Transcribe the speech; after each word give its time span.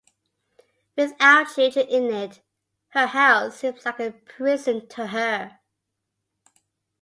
Without 0.97 1.53
children 1.53 1.87
in 1.87 2.05
it, 2.11 2.41
her 2.89 3.05
house 3.05 3.57
seems 3.57 3.85
like 3.85 3.99
a 3.99 4.09
prison 4.11 4.87
to 4.87 5.05
her. 5.05 5.59